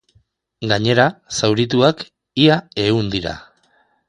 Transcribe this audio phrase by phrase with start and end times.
[0.71, 1.05] Gainera,
[1.41, 2.01] zaurituak
[2.47, 3.37] ia ehun dira.